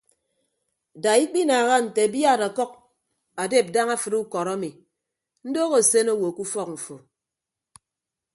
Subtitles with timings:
[1.03, 2.71] Da ikpinaaha nte abiad ọkʌk
[3.43, 4.69] adep daña afịd ukọd ami
[5.47, 6.95] ndoho asen owo ke ufọk mfo.